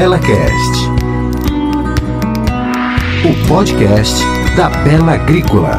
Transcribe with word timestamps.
BelaCast, 0.00 0.88
o 3.22 3.46
podcast 3.46 4.14
da 4.56 4.70
Bela 4.70 5.12
Agrícola. 5.12 5.78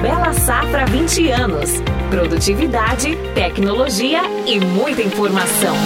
Bela 0.00 0.32
Safra 0.32 0.86
20 0.86 1.30
anos. 1.30 1.82
Produtividade, 2.08 3.18
tecnologia 3.34 4.22
e 4.46 4.58
muita 4.60 5.02
informação. 5.02 5.76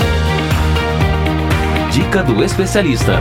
Dica 1.91 2.23
do 2.23 2.45
especialista. 2.45 3.15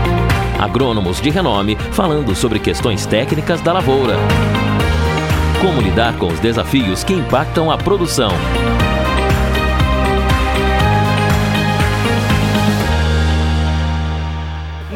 Agrônomos 0.59 1.19
de 1.19 1.31
renome 1.31 1.75
falando 1.93 2.35
sobre 2.35 2.59
questões 2.59 3.07
técnicas 3.07 3.59
da 3.61 3.73
lavoura. 3.73 4.17
Como 5.59 5.81
lidar 5.81 6.15
com 6.19 6.27
os 6.27 6.39
desafios 6.39 7.03
que 7.03 7.13
impactam 7.13 7.71
a 7.71 7.77
produção. 7.79 8.29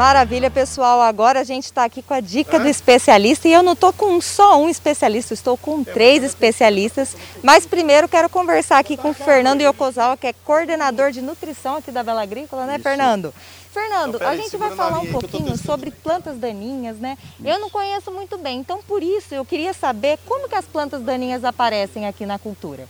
Maravilha, 0.02 0.50
pessoal. 0.50 1.00
Agora 1.00 1.42
a 1.42 1.44
gente 1.44 1.66
está 1.66 1.84
aqui 1.84 2.02
com 2.02 2.16
a 2.16 2.20
dica 2.20 2.60
do 2.60 2.68
especialista 2.68 3.48
e 3.48 3.54
eu 3.54 3.62
não 3.62 3.74
estou 3.74 3.94
com 3.94 4.20
só 4.20 4.60
um 4.60 4.68
especialista, 4.68 5.32
estou 5.36 5.56
com 5.56 5.84
três 5.84 6.24
especialistas. 6.24 7.16
Mas 7.44 7.68
primeiro 7.68 8.10
quero 8.10 8.28
conversar 8.28 8.80
aqui 8.80 8.98
com 8.98 9.12
o 9.12 9.14
Fernando 9.14 9.62
Yokozawa, 9.62 10.18
que 10.18 10.26
é 10.26 10.34
coordenador 10.34 11.12
de 11.12 11.22
nutrição 11.22 11.76
aqui 11.76 11.92
da 11.92 12.02
Bela 12.02 12.24
Agrícola, 12.24 12.66
né, 12.66 12.80
Fernando? 12.80 13.32
Fernando, 13.72 14.18
a 14.24 14.36
gente 14.36 14.58
vai 14.58 14.72
falar 14.72 14.98
um 15.02 15.12
pouquinho 15.12 15.56
sobre 15.56 15.92
plantas 15.92 16.36
daninhas, 16.36 16.98
né? 16.98 17.16
Eu 17.46 17.60
não 17.60 17.70
conheço 17.70 18.10
muito 18.10 18.40
bem, 18.40 18.58
então 18.58 18.80
por 18.82 19.04
isso 19.04 19.36
eu 19.36 19.46
queria 19.46 19.72
saber 19.72 20.18
como 20.26 20.50
que 20.50 20.56
as 20.56 20.66
plantas 20.66 21.04
daninhas 21.04 21.46
aparecem 21.46 22.08
aqui 22.08 22.26
na 22.26 22.40
cultura. 22.40 22.88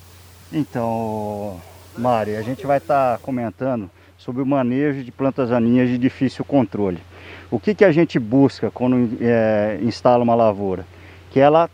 Então, 0.49 1.59
Mari, 1.97 2.37
a 2.37 2.41
gente 2.41 2.65
vai 2.65 2.77
estar 2.77 3.17
comentando 3.17 3.91
sobre 4.23 4.43
o 4.43 4.45
manejo 4.45 5.03
de 5.03 5.11
plantas 5.11 5.49
daninhas 5.49 5.89
de 5.89 5.97
difícil 5.97 6.45
controle. 6.45 6.99
O 7.49 7.59
que, 7.59 7.73
que 7.73 7.83
a 7.83 7.91
gente 7.91 8.19
busca 8.19 8.69
quando 8.69 9.17
é, 9.19 9.79
instala 9.81 10.23
uma 10.23 10.35
lavoura? 10.35 10.85
Que 11.31 11.39
ela 11.39 11.67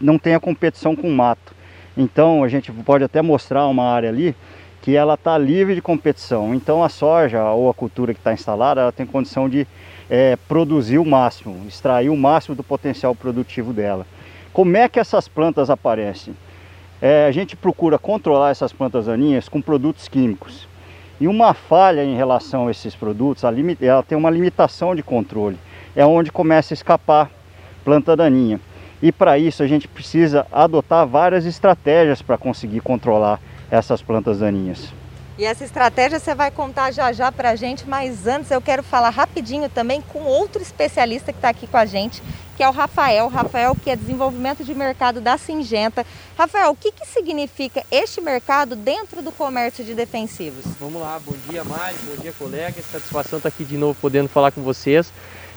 não 0.00 0.16
tenha 0.16 0.38
competição 0.38 0.94
com 0.94 1.08
o 1.08 1.12
mato. 1.12 1.52
Então 1.96 2.44
a 2.44 2.48
gente 2.48 2.70
pode 2.70 3.02
até 3.02 3.20
mostrar 3.20 3.66
uma 3.66 3.82
área 3.82 4.08
ali 4.10 4.36
que 4.80 4.94
ela 4.94 5.14
está 5.14 5.36
livre 5.36 5.74
de 5.74 5.82
competição. 5.82 6.54
Então 6.54 6.84
a 6.84 6.88
soja 6.88 7.42
ou 7.50 7.68
a 7.68 7.74
cultura 7.74 8.14
que 8.14 8.20
está 8.20 8.32
instalada, 8.32 8.80
ela 8.80 8.92
tem 8.92 9.04
condição 9.04 9.48
de 9.48 9.66
é, 10.08 10.36
produzir 10.46 10.98
o 10.98 11.04
máximo, 11.04 11.66
extrair 11.66 12.10
o 12.10 12.16
máximo 12.16 12.54
do 12.54 12.62
potencial 12.62 13.12
produtivo 13.12 13.72
dela. 13.72 14.06
Como 14.52 14.76
é 14.76 14.88
que 14.88 15.00
essas 15.00 15.26
plantas 15.26 15.68
aparecem? 15.68 16.32
É, 17.02 17.26
a 17.26 17.32
gente 17.32 17.56
procura 17.56 17.98
controlar 17.98 18.50
essas 18.50 18.72
plantas 18.72 19.06
daninhas 19.06 19.48
com 19.48 19.60
produtos 19.60 20.06
químicos. 20.06 20.67
E 21.20 21.26
uma 21.26 21.52
falha 21.52 22.04
em 22.04 22.14
relação 22.14 22.68
a 22.68 22.70
esses 22.70 22.94
produtos, 22.94 23.42
ela 23.44 24.02
tem 24.02 24.16
uma 24.16 24.30
limitação 24.30 24.94
de 24.94 25.02
controle. 25.02 25.58
É 25.96 26.06
onde 26.06 26.30
começa 26.30 26.72
a 26.72 26.76
escapar 26.76 27.30
planta 27.84 28.16
daninha. 28.16 28.60
E 29.02 29.10
para 29.10 29.38
isso 29.38 29.62
a 29.62 29.66
gente 29.66 29.88
precisa 29.88 30.46
adotar 30.52 31.06
várias 31.06 31.44
estratégias 31.44 32.22
para 32.22 32.38
conseguir 32.38 32.80
controlar 32.80 33.40
essas 33.70 34.02
plantas 34.02 34.38
daninhas. 34.38 34.92
E 35.38 35.44
essa 35.44 35.64
estratégia 35.64 36.18
você 36.18 36.34
vai 36.34 36.50
contar 36.50 36.90
já 36.90 37.12
já 37.12 37.30
para 37.30 37.50
a 37.50 37.54
gente, 37.54 37.88
mas 37.88 38.26
antes 38.26 38.50
eu 38.50 38.60
quero 38.60 38.82
falar 38.82 39.10
rapidinho 39.10 39.68
também 39.68 40.02
com 40.02 40.24
outro 40.24 40.60
especialista 40.60 41.32
que 41.32 41.38
está 41.38 41.50
aqui 41.50 41.68
com 41.68 41.76
a 41.76 41.86
gente, 41.86 42.20
que 42.56 42.62
é 42.64 42.68
o 42.68 42.72
Rafael. 42.72 43.28
Rafael, 43.28 43.76
que 43.76 43.88
é 43.88 43.94
desenvolvimento 43.94 44.64
de 44.64 44.74
mercado 44.74 45.20
da 45.20 45.38
Singenta. 45.38 46.04
Rafael, 46.36 46.72
o 46.72 46.74
que, 46.74 46.90
que 46.90 47.06
significa 47.06 47.84
este 47.88 48.20
mercado 48.20 48.74
dentro 48.74 49.22
do 49.22 49.30
comércio 49.30 49.84
de 49.84 49.94
defensivos? 49.94 50.64
Vamos 50.80 51.00
lá, 51.00 51.20
bom 51.24 51.34
dia 51.48 51.62
Mari, 51.62 51.94
bom 52.04 52.20
dia 52.20 52.32
colega, 52.32 52.82
satisfação 52.82 53.36
estar 53.36 53.48
aqui 53.48 53.64
de 53.64 53.76
novo 53.76 53.96
podendo 54.00 54.28
falar 54.28 54.50
com 54.50 54.62
vocês. 54.62 55.12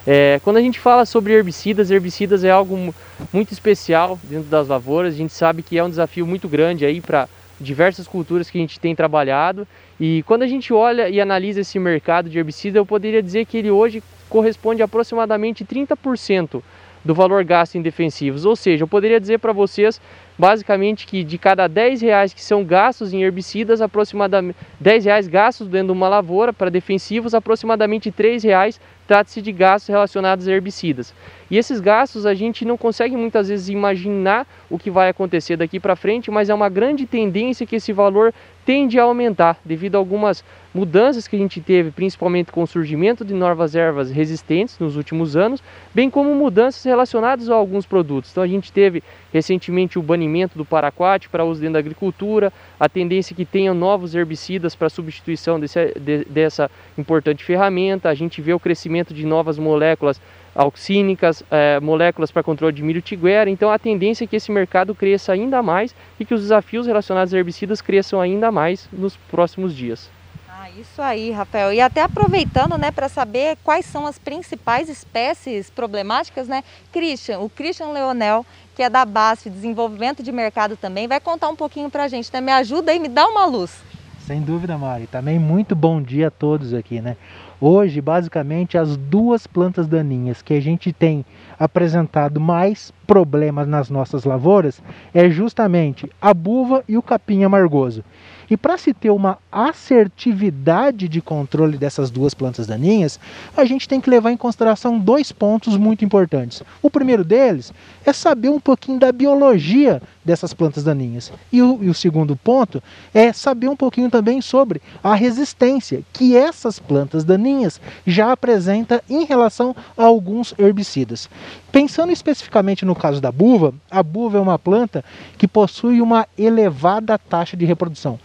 É, 0.05 0.39
quando 0.43 0.57
a 0.57 0.61
gente 0.61 0.79
fala 0.79 1.07
sobre 1.07 1.33
herbicidas, 1.33 1.89
herbicidas 1.89 2.43
é 2.43 2.51
algo 2.51 2.93
muito 3.33 3.51
especial 3.51 4.19
dentro 4.23 4.47
das 4.47 4.67
lavouras. 4.67 5.15
A 5.15 5.17
gente 5.17 5.33
sabe 5.33 5.63
que 5.63 5.75
é 5.75 5.83
um 5.83 5.89
desafio 5.89 6.27
muito 6.27 6.47
grande 6.47 6.85
aí 6.85 7.01
para 7.01 7.27
diversas 7.61 8.07
culturas 8.07 8.49
que 8.49 8.57
a 8.57 8.61
gente 8.61 8.79
tem 8.79 8.95
trabalhado. 8.95 9.67
E 9.99 10.23
quando 10.23 10.43
a 10.43 10.47
gente 10.47 10.73
olha 10.73 11.07
e 11.07 11.21
analisa 11.21 11.61
esse 11.61 11.77
mercado 11.79 12.29
de 12.29 12.37
herbicida, 12.37 12.79
eu 12.79 12.85
poderia 12.85 13.21
dizer 13.21 13.45
que 13.45 13.57
ele 13.57 13.71
hoje 13.71 14.03
corresponde 14.27 14.81
a 14.81 14.85
aproximadamente 14.85 15.63
30% 15.63 16.61
do 17.03 17.13
valor 17.13 17.43
gasto 17.43 17.75
em 17.75 17.81
defensivos. 17.81 18.45
Ou 18.45 18.55
seja, 18.55 18.83
eu 18.83 18.87
poderia 18.87 19.19
dizer 19.19 19.39
para 19.39 19.53
vocês 19.53 20.01
basicamente 20.41 21.05
que 21.05 21.23
de 21.23 21.37
cada 21.37 21.67
10 21.67 22.01
reais 22.01 22.33
que 22.33 22.43
são 22.43 22.63
gastos 22.63 23.13
em 23.13 23.21
herbicidas, 23.21 23.79
aproximadamente 23.79 24.57
10 24.79 25.05
reais 25.05 25.27
gastos 25.27 25.67
dentro 25.67 25.89
de 25.89 25.91
uma 25.93 26.09
lavoura 26.09 26.51
para 26.51 26.71
defensivos, 26.71 27.35
aproximadamente 27.35 28.11
3 28.11 28.41
reais 28.43 28.81
trata-se 29.07 29.39
de 29.39 29.51
gastos 29.51 29.89
relacionados 29.89 30.47
a 30.47 30.51
herbicidas. 30.51 31.13
E 31.49 31.57
esses 31.57 31.79
gastos 31.79 32.25
a 32.25 32.33
gente 32.33 32.65
não 32.65 32.77
consegue 32.77 33.15
muitas 33.15 33.49
vezes 33.49 33.69
imaginar 33.69 34.47
o 34.69 34.79
que 34.79 34.89
vai 34.89 35.09
acontecer 35.09 35.57
daqui 35.57 35.79
para 35.79 35.95
frente, 35.95 36.31
mas 36.31 36.49
é 36.49 36.53
uma 36.53 36.69
grande 36.69 37.05
tendência 37.05 37.67
que 37.67 37.75
esse 37.75 37.91
valor 37.93 38.33
tende 38.65 38.97
a 38.97 39.03
aumentar 39.03 39.59
devido 39.65 39.95
a 39.95 39.97
algumas 39.97 40.43
mudanças 40.73 41.27
que 41.27 41.35
a 41.35 41.39
gente 41.39 41.59
teve, 41.59 41.91
principalmente 41.91 42.51
com 42.51 42.63
o 42.63 42.67
surgimento 42.67 43.25
de 43.25 43.33
novas 43.33 43.75
ervas 43.75 44.09
resistentes 44.09 44.79
nos 44.79 44.95
últimos 44.95 45.35
anos, 45.35 45.61
bem 45.93 46.09
como 46.09 46.33
mudanças 46.33 46.83
relacionadas 46.83 47.49
a 47.49 47.53
alguns 47.53 47.85
produtos. 47.85 48.31
Então 48.31 48.41
a 48.41 48.47
gente 48.47 48.71
teve 48.71 49.03
recentemente 49.33 49.97
o 49.97 50.01
banimento 50.01 50.57
do 50.57 50.65
paraquat 50.65 51.29
para 51.29 51.45
uso 51.45 51.59
dentro 51.59 51.73
da 51.73 51.79
agricultura, 51.79 52.51
a 52.79 52.89
tendência 52.89 53.35
que 53.35 53.45
tenha 53.45 53.73
novos 53.73 54.13
herbicidas 54.15 54.75
para 54.75 54.89
substituição 54.89 55.59
desse, 55.59 55.93
de, 55.99 56.25
dessa 56.25 56.69
importante 56.97 57.43
ferramenta, 57.43 58.09
a 58.09 58.13
gente 58.13 58.41
vê 58.41 58.53
o 58.53 58.59
crescimento 58.59 59.13
de 59.13 59.25
novas 59.25 59.57
moléculas 59.57 60.19
auxínicas, 60.53 61.43
é, 61.49 61.79
moléculas 61.79 62.31
para 62.31 62.43
controle 62.43 62.75
de 62.75 62.83
milho 62.83 63.01
tiguera. 63.01 63.49
Então 63.49 63.71
a 63.71 63.79
tendência 63.79 64.25
é 64.25 64.27
que 64.27 64.35
esse 64.35 64.51
mercado 64.51 64.93
cresça 64.93 65.31
ainda 65.31 65.61
mais 65.63 65.95
e 66.19 66.25
que 66.25 66.33
os 66.33 66.41
desafios 66.41 66.87
relacionados 66.87 67.33
a 67.33 67.37
herbicidas 67.37 67.81
cresçam 67.81 68.19
ainda 68.19 68.51
mais 68.51 68.87
nos 68.91 69.15
próximos 69.15 69.75
dias. 69.75 70.09
Ah, 70.49 70.69
isso 70.79 71.01
aí, 71.01 71.31
Rafael. 71.31 71.73
E 71.73 71.81
até 71.81 72.03
aproveitando, 72.03 72.77
né, 72.77 72.91
para 72.91 73.09
saber 73.09 73.57
quais 73.63 73.83
são 73.83 74.05
as 74.05 74.19
principais 74.19 74.89
espécies 74.89 75.71
problemáticas, 75.71 76.47
né, 76.47 76.63
Christian, 76.91 77.39
o 77.39 77.49
Christian 77.49 77.87
Leonel, 77.87 78.45
que 78.81 78.85
é 78.85 78.89
da 78.89 79.05
BASF, 79.05 79.47
Desenvolvimento 79.47 80.23
de 80.23 80.31
Mercado 80.31 80.75
também, 80.75 81.07
vai 81.07 81.19
contar 81.19 81.49
um 81.49 81.55
pouquinho 81.55 81.87
para 81.87 82.05
a 82.05 82.07
gente, 82.07 82.33
né? 82.33 82.41
Me 82.41 82.51
ajuda 82.51 82.91
aí, 82.91 82.97
me 82.97 83.07
dá 83.07 83.27
uma 83.27 83.45
luz. 83.45 83.79
Sem 84.21 84.41
dúvida, 84.41 84.75
Mari. 84.75 85.05
Também 85.05 85.37
muito 85.37 85.75
bom 85.75 86.01
dia 86.01 86.29
a 86.29 86.31
todos 86.31 86.73
aqui, 86.73 86.99
né? 86.99 87.15
Hoje, 87.59 88.01
basicamente, 88.01 88.79
as 88.79 88.97
duas 88.97 89.45
plantas 89.45 89.87
daninhas 89.87 90.41
que 90.41 90.55
a 90.55 90.59
gente 90.59 90.91
tem 90.91 91.23
apresentado 91.59 92.39
mais 92.39 92.91
problemas 93.05 93.67
nas 93.67 93.91
nossas 93.91 94.23
lavouras 94.23 94.81
é 95.13 95.29
justamente 95.29 96.09
a 96.19 96.33
buva 96.33 96.83
e 96.89 96.97
o 96.97 97.03
capim 97.03 97.43
amargoso. 97.43 98.03
E 98.51 98.57
para 98.57 98.77
se 98.77 98.93
ter 98.93 99.09
uma 99.09 99.37
assertividade 99.49 101.07
de 101.07 101.21
controle 101.21 101.77
dessas 101.77 102.11
duas 102.11 102.33
plantas 102.33 102.67
daninhas, 102.67 103.17
a 103.55 103.63
gente 103.63 103.87
tem 103.87 104.01
que 104.01 104.09
levar 104.09 104.29
em 104.29 104.35
consideração 104.35 104.99
dois 104.99 105.31
pontos 105.31 105.77
muito 105.77 106.03
importantes. 106.03 106.61
O 106.81 106.89
primeiro 106.89 107.23
deles 107.23 107.71
é 108.05 108.11
saber 108.11 108.49
um 108.49 108.59
pouquinho 108.59 108.99
da 108.99 109.09
biologia 109.09 110.01
dessas 110.23 110.53
plantas 110.53 110.83
daninhas. 110.83 111.31
E 111.51 111.61
o, 111.61 111.79
e 111.81 111.89
o 111.89 111.93
segundo 111.93 112.35
ponto 112.35 112.81
é 113.13 113.33
saber 113.33 113.67
um 113.67 113.75
pouquinho 113.75 114.09
também 114.09 114.41
sobre 114.41 114.81
a 115.03 115.15
resistência 115.15 116.03
que 116.13 116.35
essas 116.35 116.79
plantas 116.79 117.23
daninhas 117.23 117.79
já 118.05 118.31
apresentam 118.31 118.99
em 119.09 119.25
relação 119.25 119.75
a 119.97 120.03
alguns 120.03 120.53
herbicidas. 120.57 121.29
Pensando 121.71 122.11
especificamente 122.11 122.85
no 122.85 122.95
caso 122.95 123.21
da 123.21 123.31
buva, 123.31 123.73
a 123.89 124.03
buva 124.03 124.37
é 124.37 124.41
uma 124.41 124.59
planta 124.59 125.03
que 125.37 125.47
possui 125.47 126.01
uma 126.01 126.27
elevada 126.37 127.17
taxa 127.17 127.55
de 127.55 127.65
reprodução. 127.65 128.19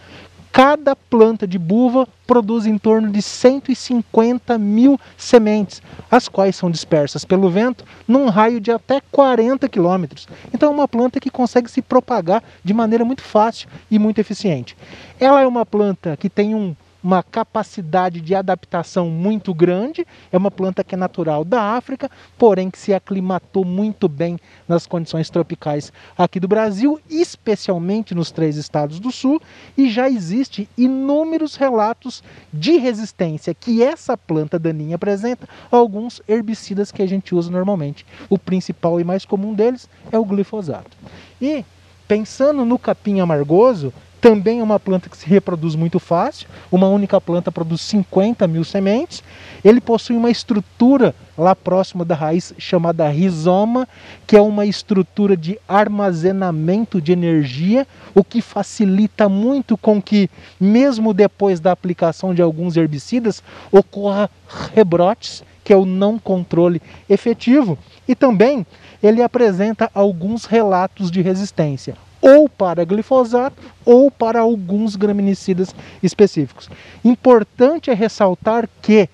Cada 0.57 0.97
planta 0.97 1.47
de 1.47 1.59
buva 1.59 2.09
produz 2.27 2.65
em 2.65 2.79
torno 2.79 3.11
de 3.11 3.21
150 3.21 4.57
mil 4.57 4.99
sementes, 5.15 5.83
as 6.11 6.29
quais 6.29 6.57
são 6.57 6.71
dispersas 6.71 7.27
pelo 7.27 7.51
vento 7.51 7.85
num 8.09 8.31
raio 8.31 8.59
de 8.59 8.71
até 8.71 9.03
40 9.13 9.69
quilômetros. 9.69 10.27
Então 10.55 10.71
é 10.71 10.75
uma 10.75 10.89
planta 10.89 11.21
que 11.21 11.29
consegue 11.29 11.71
se 11.71 11.83
propagar 11.83 12.43
de 12.65 12.73
maneira 12.73 13.05
muito 13.05 13.21
fácil 13.21 13.69
e 13.91 13.99
muito 13.99 14.19
eficiente. 14.19 14.75
Ela 15.21 15.43
é 15.43 15.47
uma 15.47 15.67
planta 15.67 16.17
que 16.17 16.31
tem 16.31 16.55
um 16.55 16.75
uma 17.03 17.23
capacidade 17.23 18.21
de 18.21 18.35
adaptação 18.35 19.09
muito 19.09 19.55
grande. 19.55 20.07
É 20.33 20.37
uma 20.37 20.51
planta 20.51 20.83
que 20.83 20.95
é 20.95 20.99
natural 20.99 21.45
da 21.45 21.77
África, 21.77 22.11
porém 22.37 22.71
que 22.71 22.79
se 22.79 22.93
aclimatou 22.93 23.65
muito 23.65 24.09
bem 24.09 24.39
nas 24.69 24.87
condições 24.87 25.31
tropicais 25.31 25.93
aqui 26.17 26.41
do 26.41 26.49
Brasil, 26.49 27.01
especialmente 27.09 28.15
nos 28.15 28.31
três 28.31 28.57
estados 28.57 28.99
do 28.99 29.11
sul, 29.11 29.41
e 29.77 29.89
já 29.89 30.09
existe 30.09 30.69
inúmeros 30.77 31.57
relatos 31.57 32.23
de 32.53 32.77
resistência 32.77 33.55
que 33.55 33.83
essa 33.83 34.17
planta 34.17 34.59
daninha 34.59 34.97
apresenta 34.97 35.49
a 35.71 35.77
alguns 35.77 36.21
herbicidas 36.29 36.91
que 36.91 37.03
a 37.03 37.07
gente 37.07 37.35
usa 37.35 37.51
normalmente. 37.51 38.05
O 38.29 38.39
principal 38.39 39.01
e 39.01 39.05
mais 39.05 39.25
comum 39.25 39.55
deles 39.55 39.89
é 40.11 40.19
o 40.19 40.25
glifosato. 40.25 40.97
E 41.41 41.65
pensando 42.09 42.65
no 42.65 42.79
capim 42.79 43.21
amargoso, 43.21 43.93
Também 44.27 44.59
é 44.59 44.63
uma 44.65 44.81
planta 44.81 45.09
que 45.09 45.17
se 45.17 45.25
reproduz 45.25 45.77
muito 45.77 46.01
fácil. 46.01 46.49
Uma 46.73 46.89
única 46.89 47.21
planta 47.21 47.53
produz 47.53 47.81
50 47.83 48.45
mil 48.49 48.65
sementes. 48.65 49.23
Ele 49.65 49.81
possui 49.81 50.17
uma 50.17 50.29
estrutura 50.29 51.15
lá 51.39 51.55
próximo 51.55 52.05
da 52.05 52.17
raiz 52.17 52.53
chamada 52.59 53.09
rizoma, 53.09 53.87
que 54.27 54.37
é 54.37 54.41
uma 54.41 54.67
estrutura 54.67 55.37
de 55.37 55.57
armazenamento 55.69 57.01
de 57.01 57.13
energia, 57.13 57.87
o 58.17 58.25
que 58.25 58.43
facilita 58.43 59.29
muito 59.29 59.77
com 59.77 60.03
que, 60.03 60.29
mesmo 60.59 61.15
depois 61.15 61.61
da 61.61 61.71
aplicação 61.71 62.35
de 62.35 62.43
alguns 62.43 62.77
herbicidas, 62.77 63.45
ocorra 63.71 64.29
rebrotes, 64.75 65.45
que 65.63 65.73
é 65.73 65.77
o 65.77 65.85
não 65.87 66.19
controle 66.19 66.83
efetivo. 67.09 67.79
E 68.09 68.17
também 68.17 68.67
ele 69.01 69.23
apresenta 69.23 69.89
alguns 69.95 70.47
relatos 70.47 71.13
de 71.13 71.23
resistência 71.23 71.97
ou 72.27 72.49
para 72.49 72.85
glifosato 72.85 73.63
ou 73.85 74.11
para 74.11 74.41
alguns 74.41 74.97
graminicidas 74.97 75.73
específicos. 76.03 76.69
Importante 77.05 77.89
é 77.89 77.95
ressaltar 77.95 78.69
que 78.83 79.09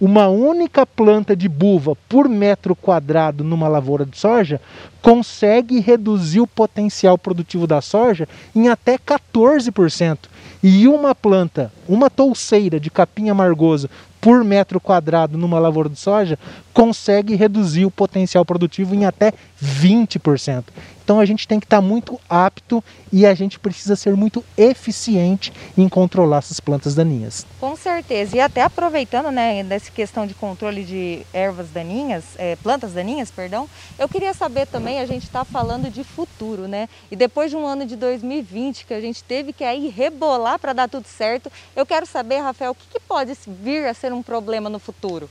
uma 0.00 0.26
única 0.26 0.84
planta 0.84 1.36
de 1.36 1.48
buva 1.48 1.96
por 2.08 2.28
metro 2.28 2.74
quadrado 2.74 3.44
numa 3.44 3.68
lavoura 3.68 4.04
de 4.04 4.18
soja 4.18 4.60
consegue 5.06 5.78
reduzir 5.78 6.40
o 6.40 6.48
potencial 6.48 7.16
produtivo 7.16 7.64
da 7.64 7.80
soja 7.80 8.28
em 8.52 8.68
até 8.68 8.98
14%. 8.98 10.18
E 10.60 10.88
uma 10.88 11.14
planta, 11.14 11.72
uma 11.88 12.10
touceira 12.10 12.80
de 12.80 12.90
capim 12.90 13.28
amargoso 13.28 13.88
por 14.20 14.42
metro 14.42 14.80
quadrado 14.80 15.38
numa 15.38 15.60
lavoura 15.60 15.88
de 15.88 15.96
soja 15.96 16.36
consegue 16.74 17.36
reduzir 17.36 17.86
o 17.86 17.90
potencial 17.92 18.44
produtivo 18.44 18.96
em 18.96 19.04
até 19.04 19.32
20%. 19.62 20.64
Então 21.06 21.20
a 21.20 21.24
gente 21.24 21.46
tem 21.46 21.60
que 21.60 21.66
estar 21.66 21.80
muito 21.80 22.20
apto 22.28 22.82
e 23.12 23.24
a 23.24 23.32
gente 23.32 23.60
precisa 23.60 23.94
ser 23.94 24.16
muito 24.16 24.44
eficiente 24.58 25.52
em 25.78 25.88
controlar 25.88 26.38
essas 26.38 26.58
plantas 26.58 26.96
daninhas. 26.96 27.46
Com 27.60 27.76
certeza. 27.76 28.36
E 28.36 28.40
até 28.40 28.62
aproveitando, 28.62 29.30
né, 29.30 29.62
dessa 29.62 29.88
questão 29.92 30.26
de 30.26 30.34
controle 30.34 30.82
de 30.82 31.20
ervas 31.32 31.70
daninhas, 31.70 32.24
é, 32.36 32.56
plantas 32.56 32.92
daninhas, 32.92 33.30
perdão, 33.30 33.68
eu 33.96 34.08
queria 34.08 34.34
saber 34.34 34.66
também, 34.66 34.95
a 34.98 35.06
gente 35.06 35.24
está 35.24 35.44
falando 35.44 35.90
de 35.90 36.02
futuro, 36.02 36.66
né? 36.68 36.88
E 37.10 37.16
depois 37.16 37.50
de 37.50 37.56
um 37.56 37.66
ano 37.66 37.86
de 37.86 37.96
2020 37.96 38.86
que 38.86 38.94
a 38.94 39.00
gente 39.00 39.22
teve 39.22 39.52
que 39.52 39.64
aí 39.64 39.88
rebolar 39.88 40.58
para 40.58 40.72
dar 40.72 40.88
tudo 40.88 41.06
certo, 41.06 41.50
eu 41.74 41.84
quero 41.84 42.06
saber, 42.06 42.38
Rafael, 42.38 42.72
o 42.72 42.74
que, 42.74 42.86
que 42.92 43.00
pode 43.00 43.32
vir 43.46 43.86
a 43.86 43.94
ser 43.94 44.12
um 44.12 44.22
problema 44.22 44.68
no 44.68 44.78
futuro? 44.78 45.28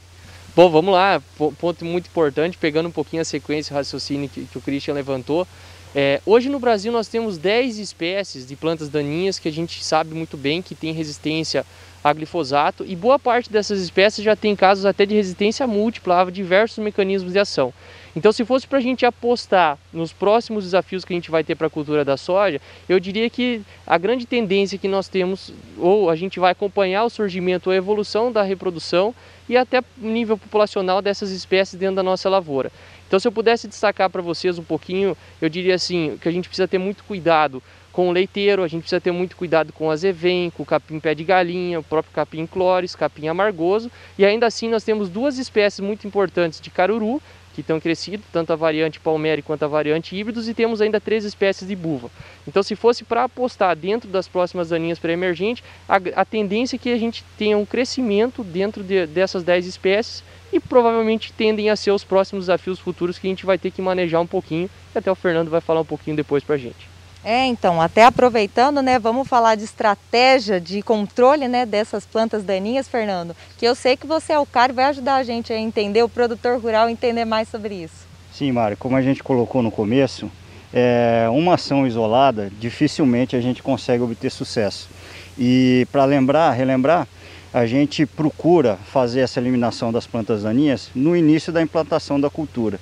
Bom, 0.56 0.70
vamos 0.70 0.94
lá, 0.94 1.22
ponto 1.60 1.84
muito 1.84 2.08
importante, 2.08 2.58
pegando 2.58 2.88
um 2.88 2.92
pouquinho 2.92 3.22
a 3.22 3.26
sequência, 3.26 3.74
o 3.74 3.78
raciocínio 3.78 4.30
que, 4.30 4.46
que 4.46 4.58
o 4.58 4.62
Christian 4.62 4.94
levantou. 4.94 5.46
É, 5.94 6.22
hoje 6.26 6.50
no 6.50 6.60
Brasil 6.60 6.92
nós 6.92 7.08
temos 7.08 7.38
10 7.38 7.78
espécies 7.78 8.46
de 8.46 8.56
plantas 8.56 8.90
daninhas 8.90 9.40
que 9.40 9.48
a 9.48 9.52
gente 9.52 9.84
sabe 9.84 10.14
muito 10.14 10.36
bem 10.36 10.62
que 10.62 10.76
tem 10.76 10.92
resistência 10.92 11.66
a 12.04 12.14
glifosato 12.14 12.86
e 12.86 12.96
boa 12.96 13.18
parte 13.18 13.52
dessas 13.52 13.82
espécies 13.82 14.24
já 14.24 14.36
tem 14.36 14.56
casos 14.56 14.86
até 14.86 15.06
de 15.06 15.16
resistência 15.16 15.66
múltipla 15.66 16.22
a 16.22 16.30
diversos 16.30 16.84
mecanismos 16.84 17.34
de 17.34 17.40
ação. 17.40 17.74
Então, 18.16 18.32
se 18.32 18.46
fosse 18.46 18.66
para 18.66 18.78
a 18.78 18.82
gente 18.82 19.06
apostar 19.06 19.78
nos 19.92 20.14
próximos 20.14 20.64
desafios 20.64 21.04
que 21.04 21.12
a 21.12 21.18
gente 21.18 21.30
vai 21.30 21.44
ter 21.44 21.54
para 21.56 21.68
a 21.68 21.70
cultura 21.70 22.06
da 22.06 22.16
soja, 22.16 22.62
eu 22.88 22.98
diria 22.98 23.30
que 23.30 23.62
a 23.86 23.98
grande 23.98 24.26
tendência 24.26 24.78
que 24.78 24.88
nós 24.88 25.10
temos, 25.10 25.52
ou 25.78 26.10
a 26.10 26.16
gente 26.16 26.40
vai 26.40 26.54
acompanhar 26.54 27.04
o 27.04 27.10
surgimento 27.10 27.70
a 27.70 27.76
evolução 27.76 28.32
da 28.32 28.42
reprodução 28.42 29.14
e 29.50 29.58
até 29.58 29.84
nível 29.98 30.38
populacional 30.38 31.02
dessas 31.02 31.30
espécies 31.30 31.78
dentro 31.78 31.98
da 31.98 32.04
nossa 32.04 32.30
lavoura. 32.30 32.72
Então, 33.08 33.20
se 33.20 33.28
eu 33.28 33.32
pudesse 33.34 33.68
destacar 33.68 34.10
para 34.10 34.22
vocês 34.22 34.58
um 34.58 34.64
pouquinho, 34.64 35.16
eu 35.42 35.50
diria 35.50 35.76
assim 35.76 36.18
que 36.22 36.30
a 36.30 36.32
gente 36.32 36.48
precisa 36.48 36.68
ter 36.68 36.78
muito 36.78 37.04
cuidado 37.04 37.62
com 37.92 38.10
o 38.10 38.12
leiteiro, 38.12 38.64
a 38.64 38.68
gente 38.68 38.82
precisa 38.82 39.00
ter 39.00 39.12
muito 39.12 39.38
cuidado 39.38 39.72
com 39.72 39.88
o 39.88 39.92
azevém, 39.92 40.50
com 40.50 40.64
o 40.64 40.66
capim 40.66 41.00
pé 41.00 41.14
de 41.16 41.24
galinha, 41.24 41.80
o 41.80 41.84
próprio 41.84 42.14
capim 42.14 42.46
clores, 42.46 42.96
capim 42.96 43.28
amargoso, 43.28 43.90
e 44.18 44.26
ainda 44.26 44.48
assim 44.48 44.68
nós 44.68 44.84
temos 44.84 45.08
duas 45.08 45.38
espécies 45.38 45.80
muito 45.80 46.06
importantes 46.06 46.60
de 46.60 46.70
caruru, 46.70 47.22
que 47.56 47.62
estão 47.62 47.80
crescido, 47.80 48.22
tanto 48.32 48.52
a 48.52 48.56
variante 48.56 49.00
palmeri 49.00 49.42
quanto 49.42 49.64
a 49.64 49.68
variante 49.68 50.16
híbridos, 50.16 50.50
e 50.50 50.54
temos 50.54 50.82
ainda 50.82 51.00
três 51.00 51.24
espécies 51.24 51.68
de 51.68 51.76
buva. 51.76 52.12
Então, 52.46 52.62
se 52.62 52.76
fosse 52.76 53.04
para 53.04 53.24
apostar 53.24 53.76
dentro 53.76 54.10
das 54.10 54.28
próximas 54.28 54.70
daninhas 54.70 55.00
pré-emergentes, 55.00 55.64
a, 55.88 55.96
a, 56.16 56.26
tendência 56.26 56.76
é 56.76 56.80
que 56.80 56.90
a 56.92 56.98
gente 56.98 57.24
tenha 57.38 57.58
um 57.58 57.66
crescimento 57.66 58.44
dentro 58.44 58.84
de, 58.84 59.08
dessas 59.08 59.44
10 59.44 59.66
espécies 59.66 60.24
e 60.52 60.60
provavelmente 60.60 61.32
tendem 61.32 61.70
a 61.70 61.76
ser 61.76 61.92
os 61.92 62.04
próximos 62.04 62.46
desafios 62.46 62.78
futuros 62.78 63.18
que 63.18 63.28
a 63.28 63.30
gente 63.30 63.46
vai 63.46 63.58
ter 63.58 63.72
que 63.72 63.82
manejar 63.82 64.22
um 64.22 64.28
pouquinho, 64.28 64.70
e 64.94 64.98
até 64.98 65.10
o 65.10 65.16
Fernando 65.16 65.50
vai 65.50 65.62
falar 65.62 65.82
um 65.82 65.86
pouquinho 65.86 66.18
depois 66.18 66.44
para 66.44 66.56
a 66.56 66.60
gente. 66.60 66.95
É, 67.28 67.44
então, 67.48 67.82
até 67.82 68.06
aproveitando, 68.06 68.84
né, 68.84 69.00
vamos 69.00 69.28
falar 69.28 69.56
de 69.56 69.64
estratégia 69.64 70.62
de 70.62 70.84
controle, 70.84 71.48
né, 71.48 71.66
dessas 71.66 72.06
plantas 72.06 72.44
daninhas, 72.44 72.88
Fernando, 72.88 73.36
que 73.58 73.66
eu 73.66 73.74
sei 73.74 73.98
que 73.98 74.06
você 74.06 74.34
é 74.34 74.40
o 74.40 74.46
cara 74.46 74.72
e 74.72 74.76
vai 74.76 74.86
ajudar 74.86 75.16
a 75.16 75.24
gente 75.24 75.52
a 75.52 75.58
entender, 75.58 76.04
o 76.04 76.10
produtor 76.10 76.60
rural 76.62 76.88
entender 76.88 77.26
mais 77.26 77.50
sobre 77.50 77.74
isso. 77.74 78.06
Sim, 78.32 78.52
Mário, 78.52 78.78
como 78.78 78.96
a 78.96 79.02
gente 79.02 79.24
colocou 79.24 79.64
no 79.64 79.72
começo, 79.72 80.30
é, 80.72 81.26
uma 81.32 81.56
ação 81.56 81.88
isolada, 81.88 82.52
dificilmente 82.60 83.36
a 83.36 83.42
gente 83.42 83.64
consegue 83.64 84.04
obter 84.04 84.30
sucesso. 84.30 84.88
E 85.36 85.88
para 85.92 86.06
lembrar, 86.06 86.52
relembrar, 86.52 87.08
a 87.52 87.66
gente 87.66 88.06
procura 88.06 88.78
fazer 88.86 89.22
essa 89.22 89.40
eliminação 89.40 89.92
das 89.92 90.06
plantas 90.06 90.44
daninhas 90.44 90.92
no 90.94 91.16
início 91.16 91.52
da 91.52 91.62
implantação 91.62 92.20
da 92.20 92.30
cultura 92.30 92.80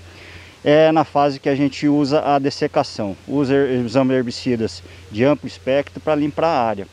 é 0.64 0.92
na 0.92 1.04
fase 1.04 1.40
que 1.40 1.50
a 1.50 1.56
gente 1.56 1.88
usa 1.88 2.22
a 2.24 2.40
dessecação. 2.40 3.16
Usa, 3.28 3.56
usamos 3.86 4.16
herbicidas 4.16 4.82
de 5.12 5.24
amplo 5.24 5.48
espectro 5.48 6.00
para 6.00 6.16
limpar 6.16 6.46
a 6.46 6.64
área. 6.64 6.88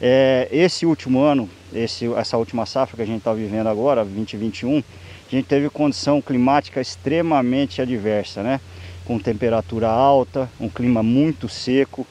É, 0.00 0.48
esse 0.52 0.86
último 0.86 1.20
ano, 1.20 1.48
esse, 1.72 2.12
essa 2.14 2.36
última 2.36 2.66
safra 2.66 2.96
que 2.96 3.02
a 3.02 3.06
gente 3.06 3.18
está 3.18 3.32
vivendo 3.32 3.66
agora, 3.68 4.04
2021, 4.04 4.78
a 4.78 4.82
gente 5.30 5.46
teve 5.46 5.68
condição 5.68 6.20
climática 6.22 6.80
extremamente 6.80 7.82
adversa, 7.82 8.42
né? 8.42 8.60
Com 9.04 9.18
temperatura 9.18 9.88
alta, 9.88 10.48
um 10.60 10.68
clima 10.68 11.02
muito 11.02 11.48
seco 11.48 12.06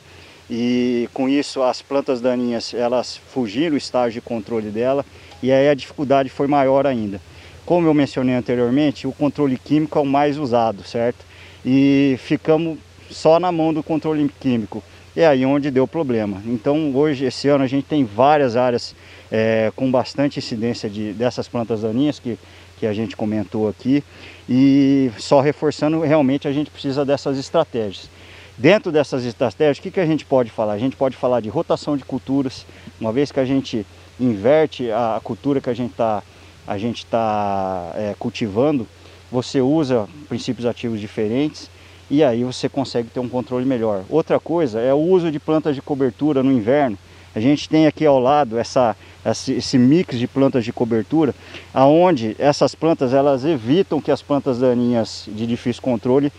e 0.50 1.10
com 1.14 1.30
isso 1.30 1.64
as 1.64 1.82
plantas 1.82 2.22
daninhas 2.22 2.74
elas 2.74 3.18
fugiram 3.18 3.74
o 3.74 3.78
estágio 3.78 4.22
de 4.22 4.28
controle 4.28 4.70
dela 4.70 5.04
e 5.42 5.52
aí 5.52 5.70
a 5.70 5.74
dificuldade 5.74 6.30
foi 6.30 6.48
maior 6.48 6.86
ainda. 6.86 7.20
Como 7.66 7.88
eu 7.88 7.94
mencionei 7.94 8.36
anteriormente, 8.36 9.08
o 9.08 9.12
controle 9.12 9.58
químico 9.58 9.98
é 9.98 10.02
o 10.02 10.06
mais 10.06 10.38
usado, 10.38 10.84
certo? 10.84 11.26
E 11.66 12.16
ficamos 12.20 12.78
só 13.10 13.40
na 13.40 13.52
mão 13.52 13.74
do 13.74 13.82
controle 13.82 14.30
químico. 14.40 14.84
É 15.16 15.26
aí 15.26 15.46
onde 15.46 15.72
deu 15.72 15.88
problema. 15.88 16.42
Então 16.46 16.96
hoje, 16.96 17.26
esse 17.26 17.48
ano, 17.48 17.64
a 17.64 17.68
gente 17.68 17.86
tem 17.86 18.04
várias 18.04 18.56
áreas 18.56 18.96
é, 19.32 19.72
com 19.76 19.90
bastante 19.90 20.38
incidência 20.38 20.88
de, 20.88 21.14
dessas 21.14 21.48
plantas 21.48 21.82
daninhas 21.82 22.20
que, 22.20 22.38
que 22.78 22.86
a 22.86 22.94
gente 22.94 23.16
comentou 23.16 23.68
aqui. 23.68 24.04
E 24.48 25.10
só 25.18 25.42
reforçando, 25.42 26.02
realmente 26.02 26.48
a 26.48 26.52
gente 26.52 26.70
precisa 26.70 27.04
dessas 27.04 27.38
estratégias. 27.40 28.10
Dentro 28.58 28.92
dessas 28.92 29.26
estratégias, 29.26 29.80
o 29.80 29.82
que, 29.82 29.90
que 29.90 30.00
a 30.00 30.06
gente 30.06 30.24
pode 30.24 30.52
falar? 30.52 30.74
A 30.74 30.78
gente 30.78 30.96
pode 30.96 31.18
falar 31.18 31.40
de 31.40 31.50
rotação 31.50 31.98
de 31.98 32.06
culturas, 32.06 32.66
uma 33.02 33.12
vez 33.12 33.32
que 33.32 33.40
a 33.40 33.46
gente 33.46 33.86
inverte 34.20 34.92
a 34.92 35.20
cultura 35.24 35.60
que 35.60 35.70
a 35.70 35.74
gente 35.74 35.92
está 35.92 36.22
a 36.68 36.78
gente 36.78 37.00
está 37.00 37.92
é, 37.96 38.16
cultivando, 38.18 38.88
você 39.32 39.62
usa 39.62 40.08
princípios 40.28 40.66
ativos 40.66 41.00
diferentes 41.00 41.70
e 42.10 42.24
aí 42.24 42.44
você 42.44 42.70
consegue 42.70 43.10
ter 43.10 43.20
um 43.20 43.30
controle 43.30 43.66
melhor. 43.66 44.04
Outra 44.10 44.40
coisa 44.40 44.80
é 44.80 44.94
o 44.94 44.98
uso 44.98 45.32
de 45.32 45.40
plantas 45.40 45.76
de 45.76 45.82
cobertura 45.82 46.44
no 46.44 46.52
inverno. 46.52 46.98
A 47.34 47.40
gente 47.40 47.68
tem 47.68 47.86
aqui 47.86 48.06
ao 48.06 48.20
lado 48.20 48.58
essa, 48.58 48.96
esse 49.26 49.78
mix 49.78 50.18
de 50.18 50.28
plantas 50.28 50.64
de 50.64 50.72
cobertura, 50.72 51.36
aonde 51.74 52.36
essas 52.40 52.74
plantas 52.74 53.14
elas 53.14 53.44
evitam 53.44 54.00
que 54.00 54.12
as 54.12 54.22
plantas 54.22 54.60
daninhas 54.60 55.26
de 55.28 55.46
difícil 55.46 55.82
controle 55.82 56.32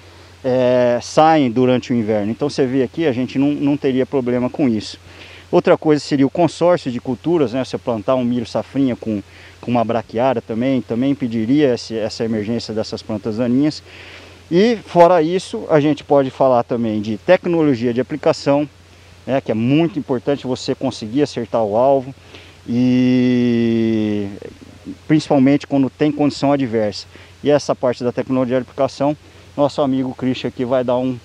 é, 0.42 0.98
saem 1.02 1.50
durante 1.50 1.92
o 1.92 1.96
inverno. 1.96 2.30
Então 2.30 2.48
você 2.48 2.64
vê 2.64 2.82
aqui, 2.82 3.06
a 3.06 3.12
gente 3.12 3.38
não, 3.38 3.50
não 3.50 3.76
teria 3.76 4.06
problema 4.06 4.48
com 4.48 4.68
isso. 4.68 4.98
Outra 5.50 5.76
coisa 5.78 6.00
seria 6.02 6.26
o 6.26 6.30
consórcio 6.30 6.90
de 6.90 7.00
culturas, 7.00 7.52
né? 7.52 7.64
Você 7.64 7.78
plantar 7.78 8.14
um 8.16 8.24
milho 8.24 8.46
safrinha 8.46 8.96
com 8.96 9.22
com 9.66 9.70
uma 9.72 9.84
braquiária 9.84 10.40
também, 10.40 10.80
também 10.80 11.10
impediria 11.10 11.74
esse, 11.74 11.96
essa 11.96 12.24
emergência 12.24 12.72
dessas 12.72 13.02
plantas 13.02 13.38
daninhas. 13.38 13.82
E 14.48 14.76
fora 14.86 15.20
isso, 15.20 15.66
a 15.68 15.80
gente 15.80 16.04
pode 16.04 16.30
falar 16.30 16.62
também 16.62 17.00
de 17.00 17.18
tecnologia 17.18 17.92
de 17.92 18.00
aplicação, 18.00 18.68
né, 19.26 19.40
que 19.40 19.50
é 19.50 19.54
muito 19.54 19.98
importante 19.98 20.46
você 20.46 20.72
conseguir 20.72 21.22
acertar 21.22 21.64
o 21.64 21.76
alvo 21.76 22.14
e 22.68 24.28
principalmente 25.08 25.66
quando 25.66 25.90
tem 25.90 26.12
condição 26.12 26.52
adversa. 26.52 27.06
E 27.42 27.50
essa 27.50 27.74
parte 27.74 28.04
da 28.04 28.12
tecnologia 28.12 28.58
de 28.58 28.62
aplicação, 28.62 29.16
nosso 29.56 29.82
amigo 29.82 30.14
Christian 30.14 30.48
aqui 30.48 30.64
vai 30.64 30.84
dar 30.84 30.96
um 30.96 31.18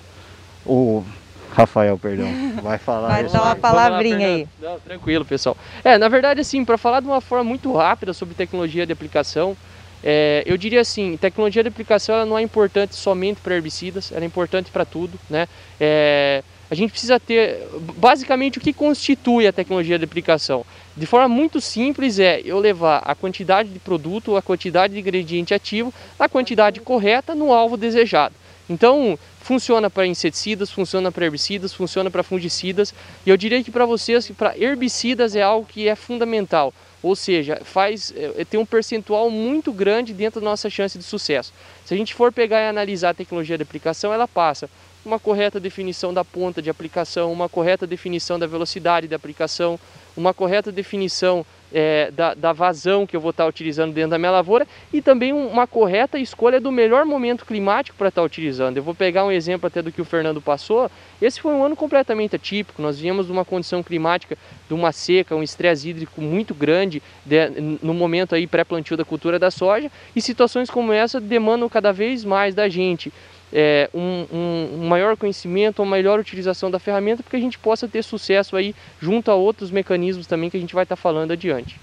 o 0.66 1.04
Rafael, 1.52 1.98
perdão, 1.98 2.26
vai 2.62 2.78
falar. 2.78 3.08
Vai 3.08 3.24
dar 3.24 3.42
uma 3.42 3.56
palavrinha 3.56 4.26
aí. 4.26 4.48
Não, 4.60 4.80
tranquilo, 4.80 5.24
pessoal. 5.24 5.56
É, 5.84 5.98
na 5.98 6.08
verdade, 6.08 6.40
assim, 6.40 6.64
para 6.64 6.78
falar 6.78 7.00
de 7.00 7.06
uma 7.06 7.20
forma 7.20 7.44
muito 7.44 7.72
rápida 7.76 8.14
sobre 8.14 8.34
tecnologia 8.34 8.86
de 8.86 8.92
aplicação, 8.92 9.54
é, 10.02 10.42
eu 10.46 10.56
diria 10.56 10.80
assim, 10.80 11.16
tecnologia 11.16 11.62
de 11.62 11.68
aplicação 11.68 12.14
ela 12.14 12.26
não 12.26 12.38
é 12.38 12.42
importante 12.42 12.96
somente 12.96 13.40
para 13.40 13.54
herbicidas, 13.54 14.10
ela 14.10 14.24
é 14.24 14.26
importante 14.26 14.70
para 14.70 14.84
tudo, 14.84 15.18
né? 15.28 15.46
É, 15.78 16.42
a 16.70 16.74
gente 16.74 16.90
precisa 16.90 17.20
ter 17.20 17.68
basicamente 17.98 18.56
o 18.56 18.60
que 18.60 18.72
constitui 18.72 19.46
a 19.46 19.52
tecnologia 19.52 19.98
de 19.98 20.06
aplicação. 20.06 20.64
De 20.96 21.04
forma 21.04 21.28
muito 21.28 21.60
simples 21.60 22.18
é 22.18 22.40
eu 22.42 22.58
levar 22.58 23.02
a 23.04 23.14
quantidade 23.14 23.68
de 23.68 23.78
produto, 23.78 24.36
a 24.36 24.42
quantidade 24.42 24.94
de 24.94 25.00
ingrediente 25.00 25.52
ativo, 25.52 25.92
a 26.18 26.30
quantidade 26.30 26.80
correta 26.80 27.34
no 27.34 27.52
alvo 27.52 27.76
desejado. 27.76 28.34
Então, 28.72 29.18
funciona 29.42 29.90
para 29.90 30.06
inseticidas, 30.06 30.70
funciona 30.70 31.12
para 31.12 31.26
herbicidas, 31.26 31.74
funciona 31.74 32.10
para 32.10 32.22
fungicidas. 32.22 32.94
E 33.26 33.30
eu 33.30 33.36
diria 33.36 33.62
que 33.62 33.70
para 33.70 33.84
vocês 33.84 34.26
que 34.26 34.32
para 34.32 34.56
herbicidas 34.56 35.36
é 35.36 35.42
algo 35.42 35.66
que 35.66 35.88
é 35.88 35.94
fundamental. 35.94 36.72
Ou 37.02 37.14
seja, 37.14 37.60
faz 37.64 38.14
é, 38.16 38.44
tem 38.44 38.58
um 38.58 38.64
percentual 38.64 39.28
muito 39.28 39.72
grande 39.72 40.14
dentro 40.14 40.40
da 40.40 40.44
nossa 40.44 40.70
chance 40.70 40.96
de 40.96 41.04
sucesso. 41.04 41.52
Se 41.84 41.92
a 41.92 41.96
gente 41.96 42.14
for 42.14 42.32
pegar 42.32 42.60
e 42.62 42.68
analisar 42.68 43.10
a 43.10 43.14
tecnologia 43.14 43.58
de 43.58 43.62
aplicação, 43.62 44.12
ela 44.12 44.26
passa 44.26 44.70
uma 45.04 45.18
correta 45.18 45.58
definição 45.58 46.14
da 46.14 46.24
ponta 46.24 46.62
de 46.62 46.70
aplicação, 46.70 47.32
uma 47.32 47.48
correta 47.48 47.86
definição 47.86 48.38
da 48.38 48.46
velocidade 48.46 49.08
da 49.08 49.16
aplicação, 49.16 49.78
uma 50.16 50.32
correta 50.32 50.70
definição 50.70 51.44
é, 51.72 52.10
da, 52.10 52.34
da, 52.34 52.52
vazão 52.52 53.06
que 53.06 53.16
eu 53.16 53.20
vou 53.20 53.30
estar 53.30 53.46
utilizando 53.46 53.94
dentro 53.94 54.10
da 54.10 54.18
minha 54.18 54.30
lavoura 54.30 54.66
e 54.92 55.00
também 55.00 55.32
uma 55.32 55.66
correta 55.66 56.18
escolha 56.18 56.60
do 56.60 56.70
melhor 56.70 57.04
momento 57.04 57.46
climático 57.46 57.96
para 57.96 58.08
estar 58.08 58.22
utilizando. 58.22 58.76
Eu 58.76 58.82
vou 58.82 58.94
pegar 58.94 59.24
um 59.24 59.32
exemplo 59.32 59.66
até 59.66 59.80
do 59.80 59.90
que 59.90 60.00
o 60.00 60.04
Fernando 60.04 60.40
passou. 60.40 60.90
Esse 61.20 61.40
foi 61.40 61.52
um 61.52 61.64
ano 61.64 61.74
completamente 61.74 62.36
atípico. 62.36 62.82
Nós 62.82 62.98
viemos 62.98 63.26
de 63.26 63.32
uma 63.32 63.44
condição 63.44 63.82
climática, 63.82 64.36
de 64.68 64.74
uma 64.74 64.92
seca, 64.92 65.34
um 65.34 65.42
estresse 65.42 65.88
hídrico 65.88 66.20
muito 66.20 66.54
grande 66.54 67.02
de, 67.24 67.48
no 67.82 67.94
momento 67.94 68.34
aí 68.34 68.46
pré-plantio 68.46 68.96
da 68.96 69.04
cultura 69.04 69.38
da 69.38 69.50
soja 69.50 69.90
e 70.14 70.20
situações 70.20 70.68
como 70.68 70.92
essa 70.92 71.20
demandam 71.20 71.68
cada 71.68 71.92
vez 71.92 72.22
mais 72.24 72.54
da 72.54 72.68
gente 72.68 73.10
é, 73.52 73.90
um, 73.92 74.26
um, 74.32 74.88
maior 74.88 75.16
conhecimento, 75.16 75.82
uma 75.82 75.96
melhor 75.96 76.18
utilização 76.18 76.70
da 76.70 76.78
ferramenta, 76.78 77.22
para 77.22 77.30
que 77.30 77.36
a 77.36 77.40
gente 77.40 77.58
possa 77.58 77.86
ter 77.86 78.02
sucesso 78.02 78.56
aí 78.56 78.74
junto 79.00 79.30
a 79.30 79.34
outros 79.34 79.70
mecanismos 79.70 80.26
também 80.26 80.50
que 80.50 80.56
a 80.56 80.60
gente 80.60 80.74
vai 80.74 80.84
estar 80.84 80.96
tá 80.96 81.02
falando 81.02 81.32
adiante. 81.32 81.78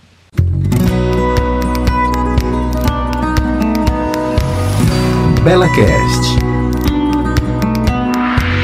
BelaCast, 5.43 6.37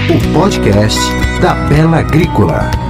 o 0.09 0.33
podcast 0.33 0.99
da 1.41 1.53
Bela 1.69 1.99
Agrícola. 1.99 2.84